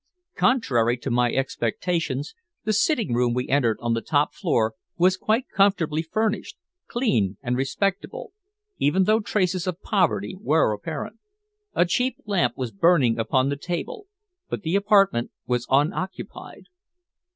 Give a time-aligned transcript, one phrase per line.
[0.35, 5.47] Contrary to my expectations, the sitting room we entered on the top floor was quite
[5.49, 8.33] comfortably furnished, clean and respectable,
[8.79, 11.19] even though traces of poverty were apparent.
[11.75, 14.07] A cheap lamp was burning upon the table,
[14.49, 16.63] but the apartment was unoccupied.